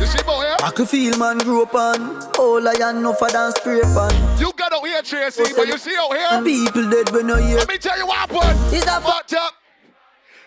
[0.00, 0.56] You see about here?
[0.60, 4.12] I can feel man grew up on All I am no for dance scrape on
[4.38, 6.42] You got out here, Tracy, but you see out here?
[6.42, 8.74] People dead when I hear Let me tell you what happened.
[8.74, 9.54] Is that fucked up?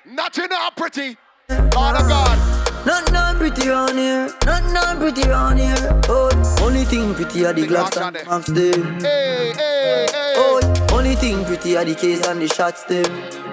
[0.06, 1.12] Nothing not pretty.
[1.50, 2.86] Of oh God.
[2.86, 6.30] Not none pretty on here Not none pretty on here Oh,
[6.62, 10.34] only thing pretty are the gloves and them Hey, hey, hey.
[10.38, 13.45] Oh, only thing pretty are the case and the shots them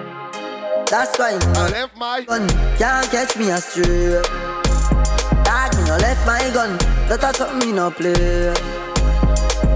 [0.93, 4.21] That's why I left my gun Can't catch me astray
[5.41, 6.77] Dog, me no left my gun
[7.09, 8.53] That a something me no play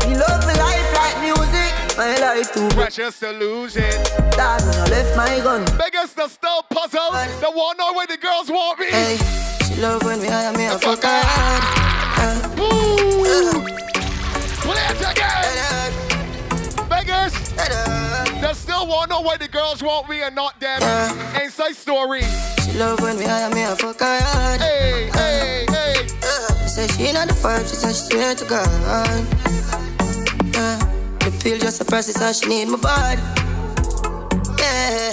[0.05, 3.97] Me love my life like music My life too Precious to lose it.
[4.37, 7.09] Dog, me no left my gun Biggest the still puzzle.
[7.41, 8.85] The one know where the girls want me.
[8.85, 9.17] Hey,
[9.65, 11.63] she love when me hire me a fuck her hard.
[12.21, 13.25] Uh, Ooh.
[13.25, 13.65] Uh.
[14.61, 15.93] Play it again.
[16.87, 18.26] Beggars.
[18.41, 20.81] They still want to know why the girls want me and not them.
[21.41, 22.21] Inside story.
[22.63, 24.61] She love when me hire me a fuck her hard.
[24.61, 26.07] Hey, hey, hey.
[26.63, 28.67] She said she not the first, she said she swear to God.
[28.85, 30.77] Uh,
[31.19, 33.21] the pill just suppresses how she need my body.
[34.59, 35.11] Yeah,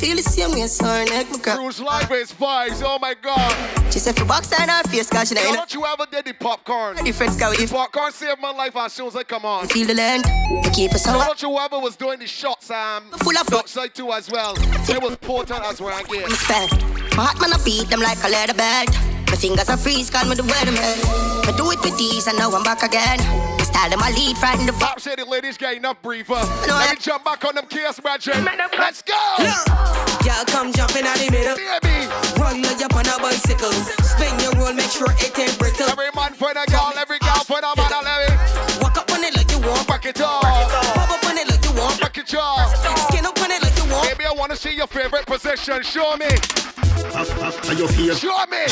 [0.00, 1.58] feel the same way, so her neck my crap.
[1.58, 2.82] Cruise life is vibes.
[2.84, 3.52] Oh my God.
[3.92, 6.32] She said for box and her face, cause she ain't don't you ever did the
[6.32, 6.96] popcorn?
[7.04, 7.56] different scout.
[7.56, 9.66] The If popcorn saved my life as soon as I come on.
[9.68, 10.24] feel the land,
[10.64, 11.14] you keep us on.
[11.14, 14.54] don't you ever was doing the shots um Full of outside too as well.
[14.88, 15.94] It was potent as well.
[15.94, 16.72] I'm spent.
[17.16, 18.88] My heart man, I beat them like a leather belt.
[19.28, 21.46] My fingers are freeze, call me the weatherman.
[21.46, 23.18] I do it with these, and now I'm back again.
[23.70, 26.34] My style them I lead, frighten the Pop said the ladies get enough briefer.
[26.66, 28.44] Let me jump back on them case, brethren.
[28.76, 29.14] Let's go!
[29.38, 30.26] Look.
[30.26, 31.54] Y'all come jumping out the middle.
[31.54, 32.10] Baby!
[32.34, 33.70] Run you up on a bicycle.
[34.02, 35.86] Spin your roll, make sure it ain't brittle.
[35.86, 38.82] Every man for the girl, every girl for the man, I love it.
[38.82, 39.86] Walk up on it like you want.
[39.86, 40.42] Back it up.
[40.42, 42.00] Pop up on it like you want.
[42.00, 43.09] Back it up.
[44.50, 45.80] Wanna see your favorite position.
[45.82, 46.26] Show me.
[46.26, 48.18] Are your favorite?
[48.18, 48.66] Show me.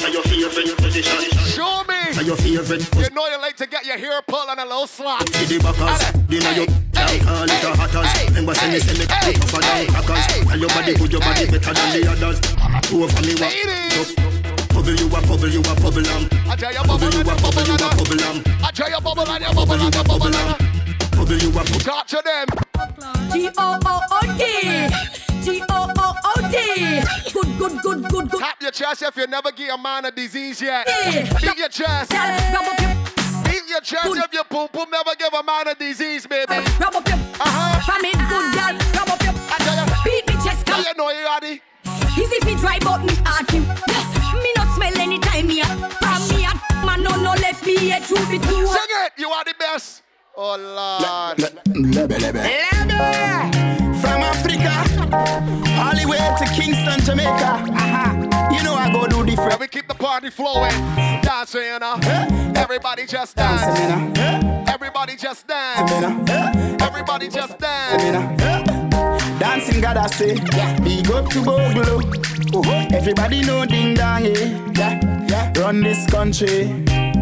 [0.00, 1.28] Are your favorite position?
[1.44, 2.16] Show me.
[2.16, 2.88] Are your favorite?
[2.96, 5.26] You know you like to get your hair pulled and a little slap.
[5.26, 8.28] The backers, dinner you can't call it a hatters.
[8.28, 10.26] Remember say me say me tougher than crackers.
[10.48, 12.40] Tell your body good, your body better than the others.
[12.88, 13.52] Two for me what?
[14.72, 16.28] Bubble you a bubble you a bubble um.
[16.48, 18.42] I tell you Bubble you a bubble you a bubble um.
[18.64, 20.71] I tell you bubble and you bubble and you bubble and
[21.22, 21.78] Bubble you a bubble.
[21.78, 22.46] Talk to them.
[23.30, 24.42] G O O O D.
[25.44, 27.00] G O O O D.
[27.32, 28.40] Good, good, good, good, good.
[28.40, 30.84] Tap your chest if you never give a man a disease yet.
[30.88, 31.38] Yeah.
[31.38, 32.12] Beat your chest.
[32.12, 32.90] Rub up your,
[33.44, 36.46] Beat your chest if your poop poop never give a man a disease, baby.
[36.48, 37.14] Uh, rub up your.
[37.14, 37.80] Uh-huh.
[37.86, 38.74] From it, good girl.
[38.98, 39.34] Rub up your.
[39.46, 39.94] I tell you.
[40.02, 40.84] Beat me chest, Now come.
[40.88, 41.62] you know you ready.
[42.18, 43.58] Easy fi dry, but me hard fi.
[43.86, 45.66] Yes, me no smell anytime me a.
[46.02, 48.81] From me a man no no left me a through the two.
[50.44, 51.38] Oh Lord.
[51.68, 52.42] Lebe lebe.
[54.00, 54.74] From Africa,
[55.78, 57.62] all the way to Kingston, Jamaica.
[57.70, 58.50] Uh-huh.
[58.52, 60.72] You know I go do different And we keep the party flowing.
[61.22, 61.94] Dancing, you know.
[62.56, 63.62] Everybody just dance.
[64.68, 66.82] Everybody just dance.
[66.82, 68.02] Everybody just dance.
[69.38, 70.34] Dancing God I say,
[70.82, 72.02] big up to Bogle.
[72.92, 75.52] Everybody know ding dong, yeah, yeah.
[75.60, 77.21] Run this country.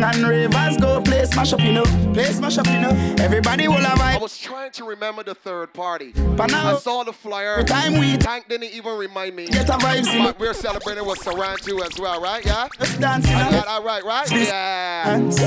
[0.00, 1.84] dong and rivers go, play smash up, you know.
[2.12, 2.90] Play smash up, you know.
[3.18, 6.12] Everybody will have I was trying to remember the third party.
[6.36, 7.58] But now- I saw the flyer.
[7.58, 9.46] The time we- Tank didn't even remind me.
[9.46, 10.34] Get a vibes, you know.
[10.38, 12.44] We're celebrating with Saran too as well, right?
[12.44, 12.68] Yeah.
[12.78, 13.50] Let's dance, you I know.
[13.62, 14.30] got that right, right?
[14.30, 15.04] Yeah.
[15.04, 15.38] dance.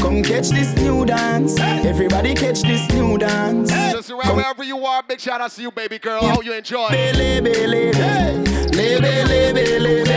[0.00, 1.58] Come catch this new dance.
[1.58, 3.70] Everybody catch this new dance.
[3.70, 6.22] Just around wherever you are, big shout out to you, baby girl.
[6.22, 6.88] Hope you enjoy.
[6.88, 7.94] Lebe, lebe,
[8.72, 10.11] lebe, lebe, lebe.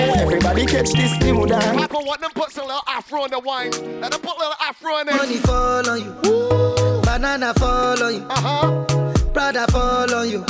[0.57, 1.65] Everybody catch this new dance.
[1.81, 3.71] Papa, want them put some little afro in the wine.
[3.99, 5.15] Let them put little afro in it.
[5.15, 7.01] Money fall on you.
[7.01, 8.21] Banana fall on you.
[8.29, 8.85] Uh-huh.
[9.33, 10.45] Prada fall on you.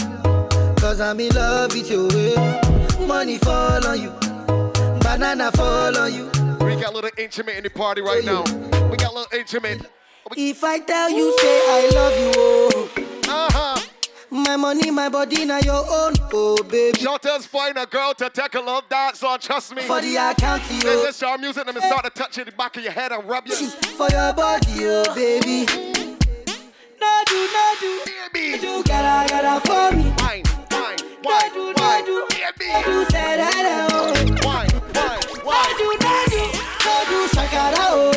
[0.76, 2.08] Cause I'm in love with you.
[2.12, 3.06] eh.
[3.08, 4.12] Money fall on you.
[5.00, 6.26] Banana fall on you.
[6.64, 8.44] We got a little intimate in the party right now.
[8.92, 9.90] We got a little intimate.
[10.38, 12.90] If I tell you, say I love you, oh.
[13.28, 13.75] Uh-huh.
[14.36, 17.00] My money, my body, now your own, oh baby.
[17.00, 19.82] Shotters find a girl to take a little dance on, trust me.
[19.84, 20.78] For the account, yo.
[21.04, 23.14] This is our music, let me start to touch in the back of your head
[23.14, 23.56] and rub you.
[23.56, 25.66] For your body, oh baby.
[27.00, 28.02] No do, no do.
[28.34, 28.60] Baby.
[28.60, 30.04] Do gotta, gotta for me.
[30.20, 32.06] Wine, wine, No wine, do, no wine.
[32.06, 32.28] do.
[32.30, 32.74] Baby.
[32.74, 34.12] No do, say that, oh.
[34.44, 36.44] Wine, wine, No do, no do.
[36.84, 38.12] No do, shakara, oh,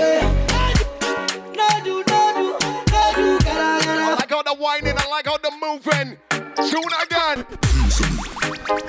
[5.61, 6.17] moving.
[6.31, 7.47] Tune again.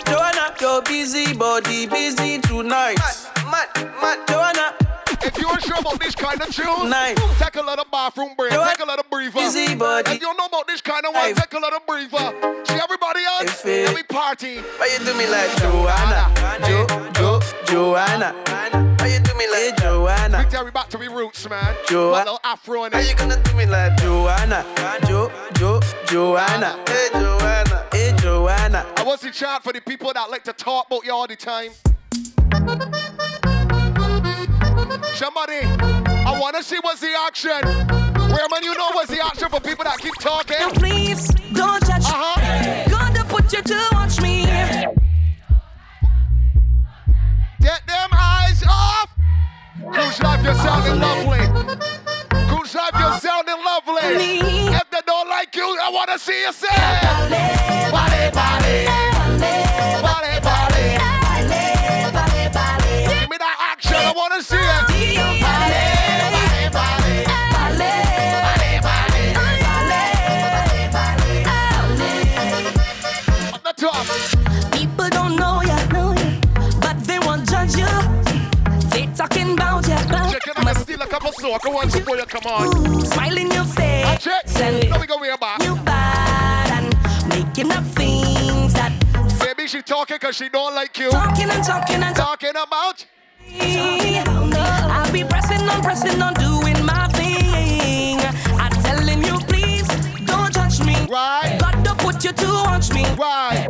[0.05, 2.97] Joanna, your busy body busy tonight.
[3.49, 3.67] Mad,
[4.01, 4.73] mad, Joanna.
[5.21, 7.15] If you ain't sure about this kind of tune, Nine.
[7.37, 8.83] take a little bathroom break, Do take it.
[8.83, 9.39] a little breather.
[9.39, 10.11] Easy body.
[10.11, 11.33] If you don't know about this kind of one, Hey.
[11.33, 12.33] take a little breather.
[12.65, 13.65] See everybody else?
[13.65, 14.59] It- Let me party.
[14.77, 16.31] Why you do me like Joanna?
[16.65, 18.33] Jo, Jo, Joanna.
[18.47, 18.88] Why you do
[19.39, 20.37] me like Joanna?
[20.39, 21.73] Big Terry back to me roots, man.
[21.87, 22.95] Joa- Put a little afro in it.
[22.95, 24.65] How you gonna do me like Joanna?
[25.07, 26.77] Jo, Jo, Joanna.
[26.87, 27.85] Hey Joanna.
[27.91, 28.85] Hey Joanna.
[28.97, 31.35] I was in chat for the people that like to talk about you all the
[31.37, 31.71] time.
[35.15, 37.61] Somebody, I wanna see what's the action.
[38.31, 40.57] Where man, you know what's the action for people that keep talking?
[40.75, 42.03] Please don't judge.
[42.05, 42.89] Uh-huh.
[42.89, 44.45] Gonna put you to watch me.
[47.61, 49.08] Get them eyes off.
[49.91, 51.39] Life, you're sounding lovely.
[52.75, 54.39] Life, you're sounding lovely.
[54.75, 56.67] If they don't like you, I wanna see you say.
[57.91, 58.85] Body, body.
[58.85, 59.68] Body,
[81.41, 83.05] let's steal a couple soca once before you come on.
[83.05, 84.23] Smile in your face.
[84.23, 84.47] Check.
[84.47, 85.61] Say Now we go way back.
[85.63, 88.91] you bad and making up things that
[89.39, 91.09] Baby, she talking cause she don't like you.
[91.11, 93.05] talking and talking and Talking about.
[93.47, 94.55] talking.
[94.57, 98.19] I'll be pressing on, pressing on, doing my thing.
[98.59, 99.87] I'm telling you, please
[100.25, 100.95] don't judge me.
[101.09, 101.57] Right.
[101.59, 103.03] Got to put you to watch me.
[103.15, 103.67] Right.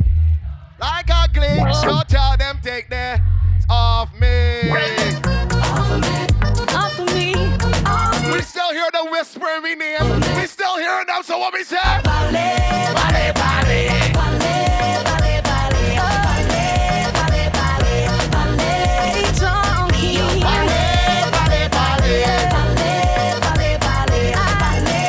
[0.79, 1.57] Like ugly.
[1.73, 3.23] So tell them take their
[3.69, 5.28] off me.
[9.23, 10.39] Still hear the whisper in me name.
[10.39, 11.77] We still hearing them, so what we say?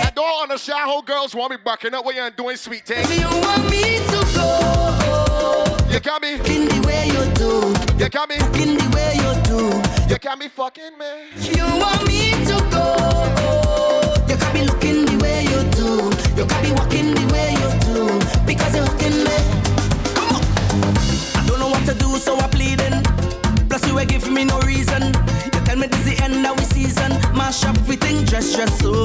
[0.03, 3.09] I don't understand how girls want me backing up when you're doing sweet things.
[3.19, 6.35] You want me to go You got me.
[6.35, 8.37] in the way you do, You got me.
[8.63, 9.83] in the way you do.
[10.09, 11.31] You got me fucking me.
[11.57, 13.70] You want me to go.
[16.37, 18.05] You got me walking the way you do.
[18.47, 19.37] Because you're hooking me.
[20.15, 20.43] Come on.
[21.37, 23.03] I don't know what to do, so I'm pleading.
[23.69, 25.03] Plus you ain't give me no reason.
[25.53, 27.13] You tell me this the end of season.
[27.35, 29.05] Mash up everything, dress, dress so.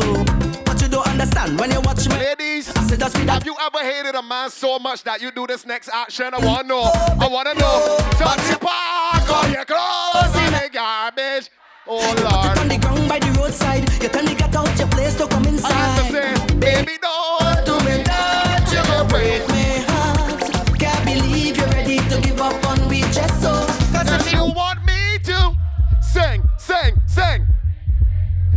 [0.65, 2.15] But you don't understand when you watch me.
[2.15, 5.47] Ladies, I said that's have you ever hated a man so much that you do
[5.47, 6.33] this next action?
[6.33, 6.91] I wanna know.
[7.19, 7.97] I wanna know.
[8.11, 11.49] Touch the park on your clothes in the garbage.
[11.87, 12.57] Oh Lord.
[12.57, 13.87] on the ground by the roadside.
[14.01, 15.71] You tell me get out your place to come inside.
[15.71, 20.79] I have to say, baby, don't Do me that, you go break me heart.
[20.79, 23.53] Can't believe you're ready to give up on me just so.
[23.93, 25.55] Cause If you want me to
[26.01, 27.45] sing, sing, sing.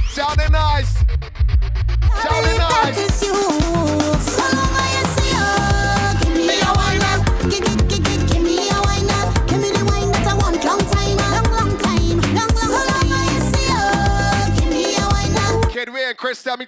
[0.09, 0.95] Sounding nice.
[2.23, 2.97] Sounding nice.
[2.97, 3.35] That is you.
[4.25, 4.68] So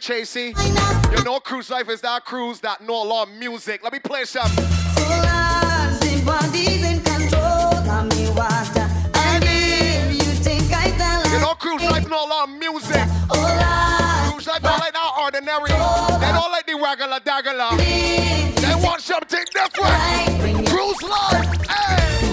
[0.00, 1.16] Demi Chasey.
[1.16, 3.82] You know cruise life is that cruise that know a lot of music.
[3.82, 4.50] Let me play some.
[6.24, 8.86] Body's in control of me water.
[9.14, 13.06] And if you think I tell You know cruise life know a lot of music.
[13.28, 15.70] Cruise life don't like that ordinary.
[15.70, 17.76] They don't like the regular daggala.
[18.60, 20.68] They want something different.
[20.68, 21.66] Cruise life.
[21.68, 22.29] Hey.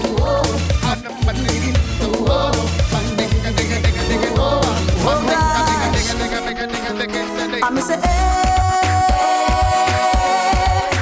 [7.88, 8.06] Say, hey,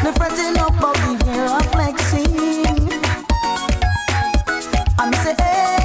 [0.04, 2.92] me fretting up about the year of flexing.
[4.96, 5.82] I'm say, hey,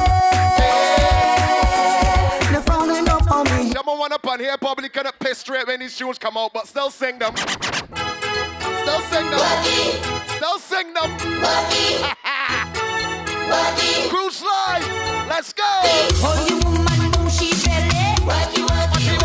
[2.53, 3.71] me frowning up on me.
[3.71, 6.67] Someone one up on here probably gonna piss straight when these tunes come out, but
[6.67, 7.35] still sing them.
[7.35, 9.39] Still sing them.
[10.37, 11.17] Still sing them.
[14.09, 14.87] Cruise life.
[15.27, 15.63] Let's go.
[15.65, 18.15] Oh, you woman, move she belly.
[18.27, 19.17] Work you, work you,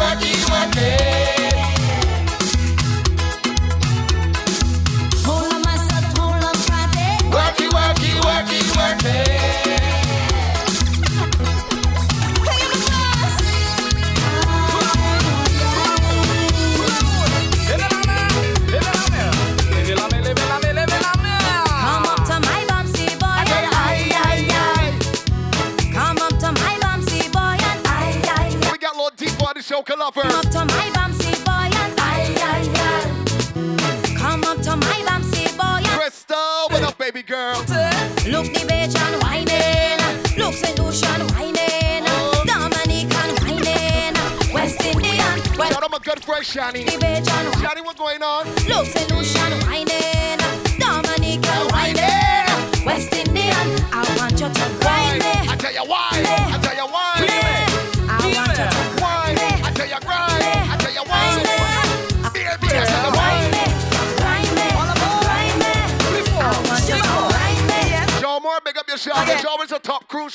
[7.73, 9.96] Work you, work you, work you,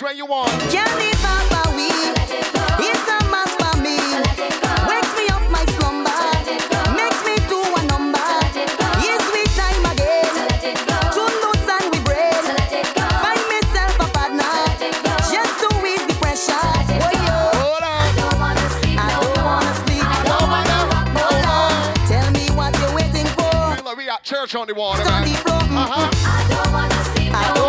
[0.01, 0.49] top when you want.
[0.69, 2.13] Can't live off a weed.
[2.79, 3.97] It's a must for me.
[4.87, 6.21] Wakes me up my slumber.
[6.95, 8.29] Makes me do a number.
[9.01, 10.33] Yes, we time again.
[11.13, 12.43] Too loose and we break.
[13.23, 14.53] Find myself a partner.
[15.31, 16.67] Just to ease the pressure.
[17.01, 17.37] Oh, yo.
[17.81, 18.99] I don't wanna sleep.
[18.99, 20.03] I don't wanna sleep.
[20.03, 20.79] I don't wanna
[21.17, 21.93] hold on.
[22.07, 23.95] Tell me what you're waiting for.
[23.95, 25.23] We got church on the water, man.
[25.23, 25.57] the floor.
[25.61, 26.09] Uh-huh.
[26.25, 27.33] I don't wanna sleep.
[27.33, 27.60] I don't wanna sleep.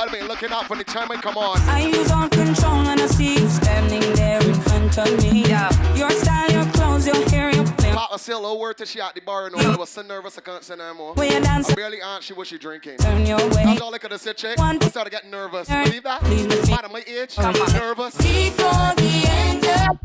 [0.00, 1.60] On this boat, I've been looking out for the time and come on.
[1.68, 5.42] I use all control and I see you standing there in front of me.
[5.44, 5.70] Yeah.
[5.96, 7.94] Your style, your clothes, your hair, your flame.
[7.94, 10.38] Pop a still low word till she at the bar and I was so nervous
[10.38, 11.14] I can't say no more.
[11.14, 12.98] When you dance- I barely asked she what she drinking.
[12.98, 13.64] Turn your way.
[13.64, 14.58] That's all I could have said, chick.
[14.58, 15.68] I started getting nervous.
[15.68, 16.22] Believe that?
[16.24, 16.50] Man,
[16.84, 18.16] at my age, I'm nervous.
[18.16, 19.98] Before the end of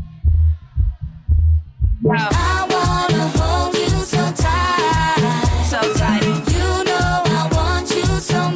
[2.07, 6.23] I wanna hold you so tight, so tight.
[6.23, 8.54] You know I want you so much,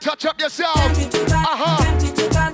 [0.00, 0.76] touch up yourself.
[0.76, 1.76] Uh-huh.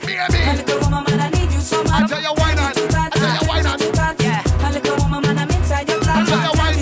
[0.01, 0.19] Baby.
[0.19, 2.77] I tell you why not.
[2.77, 3.81] I tell you why not.
[3.81, 3.87] I
[6.27, 6.73] tell you why.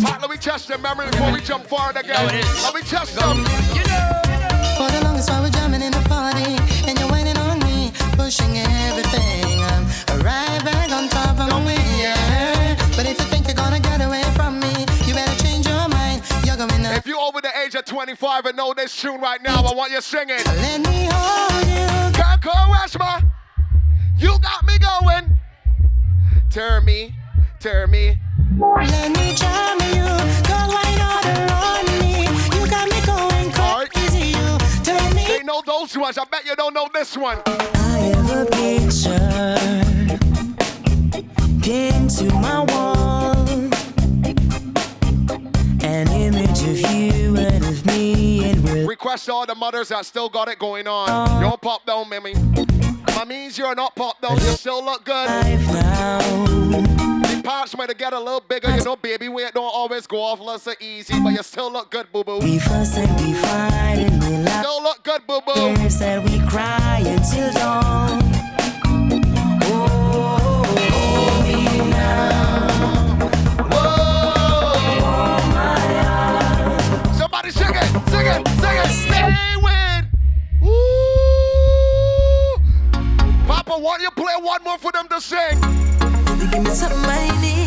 [0.00, 2.26] Pat, let me test the memory before we jump forward again.
[2.62, 3.44] Let me test them.
[4.76, 6.56] For the longest while we're jamming in the party,
[6.88, 8.79] and you're waiting on me, pushing everything.
[17.00, 19.90] If you're over the age of 25 and know this tune right now, I want
[19.90, 20.36] you singing.
[20.36, 22.12] Let me hold you.
[22.12, 23.26] Girl, call Westma.
[24.18, 25.38] You got me going.
[26.50, 27.14] Turn me,
[27.58, 28.18] turn me.
[28.58, 30.04] Let me charm you.
[30.44, 32.26] Go wine order on me.
[32.52, 34.36] You got me going crazy.
[34.36, 35.24] You tell me.
[35.26, 36.18] They know those ones.
[36.18, 37.38] I bet you don't know this one.
[37.46, 39.16] I have a picture
[41.62, 42.99] pinned to my wall.
[48.86, 51.40] Request all the mothers that still got it going on.
[51.40, 52.34] Don't pop down, Mimi.
[53.16, 54.36] My means you're not pop down.
[54.36, 55.28] You still look good.
[55.28, 58.74] The parts might get a little bigger.
[58.76, 61.90] You know, baby weight don't always go off less so easy, but you still look
[61.90, 62.38] good, boo boo.
[62.38, 64.64] we fuss and we fight and we laugh.
[64.64, 65.76] Still look good, boo boo.
[65.76, 68.29] Tears that we cry until dawn.
[78.08, 78.90] Sing it, sing it.
[78.90, 80.04] Stay with.
[80.68, 82.56] Ooh.
[83.46, 85.58] Papa, want you play one more for them to sing?
[86.38, 87.60] You give me something I need.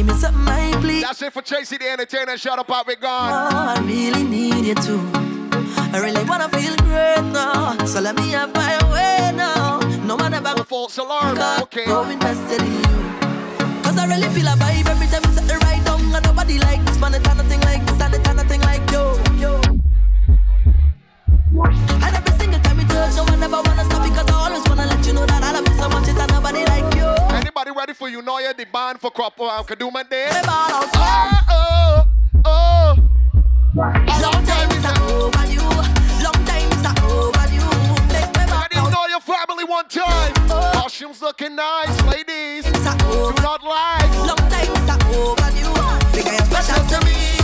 [0.00, 1.02] Give me something I please.
[1.02, 2.38] That's it for Tracy the Entertainer.
[2.38, 3.52] Shut up, out, we're gone.
[3.52, 4.98] Oh, I really need you too.
[5.92, 7.76] I really wanna feel great now.
[7.84, 9.78] So let me have my way now.
[10.06, 11.36] No one ever false alarm.
[11.64, 11.84] Okay.
[11.84, 12.82] Go invested in you.
[13.82, 14.89] Cause I really feel a vibe.
[29.20, 30.30] The band for crop Day?
[30.32, 32.04] Oh, oh,
[32.46, 32.96] oh, oh.
[33.76, 35.44] Long time is over.
[36.24, 37.44] Long time is over.
[38.08, 40.32] Make me I didn't know your family one time.
[40.48, 40.72] Oh, oh.
[40.72, 42.64] Costumes looking nice, ladies.
[42.64, 44.08] Do not lie.
[44.26, 45.68] Long time is over you.
[46.16, 47.36] Because you're special to me.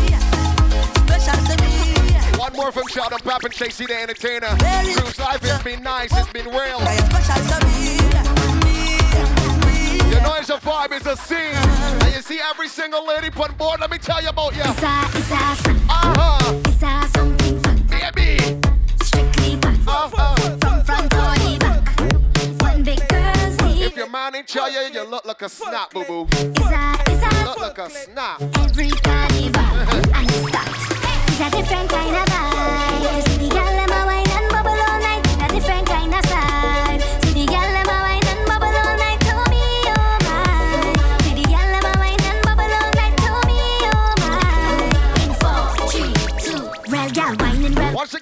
[1.04, 2.38] Special to me.
[2.38, 4.56] One more from Shout Out Papp and Tracy the Entertainer.
[4.56, 8.05] Cruise life has been nice, it's been real.
[10.56, 11.38] A vibe, it's a scene.
[12.02, 14.62] And you see every single lady put board, let me tell you about you.
[14.62, 15.34] It's a, it's a,
[15.88, 16.60] uh-huh.
[16.64, 17.82] it's a something fun.
[17.88, 18.38] Baby.
[19.02, 19.76] Strictly fun.
[19.86, 20.56] Uh-huh.
[20.60, 22.62] From front to the back.
[22.62, 23.82] One big girl see.
[23.82, 26.26] If your man ain't tell you, you look like a snap, boo boo.
[26.32, 28.42] It's a, it's a, look like a snap.
[28.58, 28.90] Every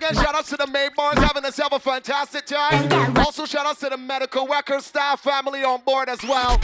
[0.05, 3.17] again, shout out to the Mayborns having themselves a fantastic time.
[3.19, 6.59] Also, shout out to the medical record staff family on board as well.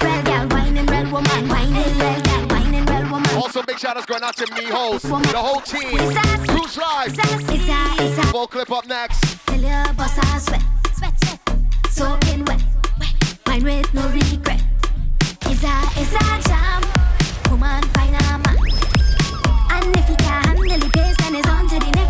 [3.37, 5.97] Also, big shout outs going out to me, host, the whole team.
[6.47, 7.17] Cruise Live.
[8.31, 9.25] Full clip up next.
[11.91, 12.63] Soaking wet,
[13.47, 14.63] wine with no regret.
[15.43, 16.83] It's a, it's a jam.
[17.51, 18.57] Woman, find a man.
[19.73, 22.10] And if he can't handle the then it's on to the next.